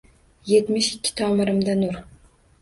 [0.51, 2.01] Yetmish ikki tomirimda nur